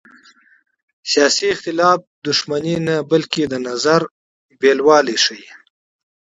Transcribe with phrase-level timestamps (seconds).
[1.11, 4.01] سیاسي اختلاف دښمني نه بلکې د نظر
[4.59, 5.47] تنوع ښيي